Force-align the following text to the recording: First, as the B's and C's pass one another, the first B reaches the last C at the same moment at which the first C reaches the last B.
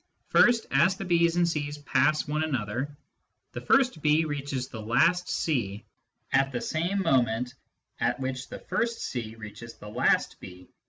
First, 0.29 0.65
as 0.71 0.97
the 0.97 1.05
B's 1.05 1.35
and 1.35 1.47
C's 1.47 1.77
pass 1.77 2.27
one 2.27 2.43
another, 2.43 2.97
the 3.51 3.61
first 3.61 4.01
B 4.01 4.25
reaches 4.25 4.67
the 4.67 4.81
last 4.81 5.29
C 5.29 5.85
at 6.33 6.51
the 6.51 6.59
same 6.59 7.03
moment 7.03 7.53
at 7.99 8.19
which 8.19 8.49
the 8.49 8.57
first 8.57 8.99
C 9.01 9.35
reaches 9.35 9.75
the 9.75 9.89
last 9.89 10.39
B. 10.39 10.71